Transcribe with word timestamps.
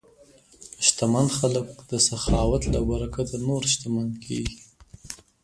شتمن 0.85 1.27
خلک 1.37 1.67
د 1.89 1.91
سخاوت 2.07 2.63
له 2.73 2.79
برکته 2.89 3.35
نور 3.47 3.61
شتمن 3.71 4.07
کېږي. 4.23 4.57